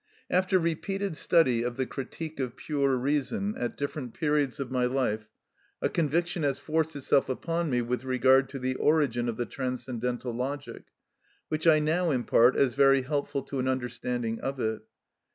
[0.31, 5.27] After repeated study of the "Critique of Pure Reason" at different periods of my life,
[5.79, 10.33] a conviction has forced itself upon me with regard to the origin of the Transcendental
[10.33, 10.85] Logic,
[11.49, 14.81] which I now impart as very helpful to an understanding of it.